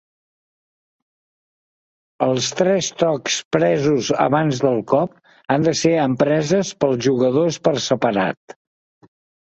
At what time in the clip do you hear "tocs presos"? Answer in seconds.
3.03-4.09